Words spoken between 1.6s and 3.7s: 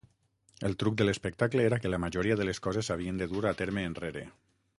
era que la majoria de les coses s'havien de dur a